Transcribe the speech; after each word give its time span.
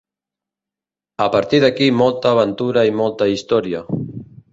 A 1.25 1.27
partir 1.35 1.59
d’aquí 1.63 1.89
molta 1.97 2.31
aventura 2.37 2.87
i 2.89 2.95
molta 3.03 3.29
història. 3.35 3.83